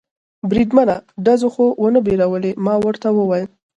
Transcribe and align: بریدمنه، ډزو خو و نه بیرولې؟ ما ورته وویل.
بریدمنه، 0.49 0.95
ډزو 1.25 1.49
خو 1.53 1.65
و 1.81 1.85
نه 1.93 1.99
بیرولې؟ 2.05 2.51
ما 2.65 2.73
ورته 2.85 3.07
وویل. 3.13 3.47